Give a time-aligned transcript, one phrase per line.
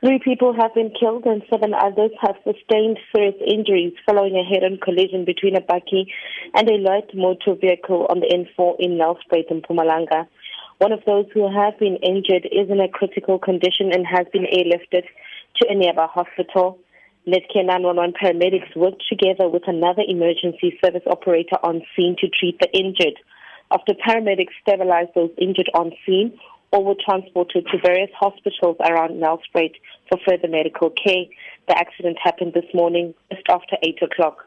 [0.00, 4.78] Three people have been killed and seven others have sustained serious injuries following a head-on
[4.78, 6.08] collision between a bakkie
[6.54, 10.26] and a light motor vehicle on the N4 in Nelspruit in Mpumalanga.
[10.78, 14.46] One of those who have been injured is in a critical condition and has been
[14.48, 15.04] airlifted
[15.60, 16.78] to a nearby hospital.
[17.28, 22.72] Netcare 911 paramedics worked together with another emergency service operator on scene to treat the
[22.72, 23.20] injured.
[23.70, 26.32] After paramedics stabilized those injured on scene,
[26.72, 29.74] or were transported to various hospitals around Nelspruit
[30.08, 31.24] for further medical care.
[31.68, 34.46] The accident happened this morning just after 8 o'clock.